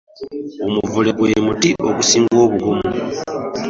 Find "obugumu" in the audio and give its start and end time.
2.45-2.87